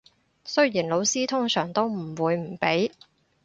[0.45, 2.91] 雖然老師通常都唔會唔俾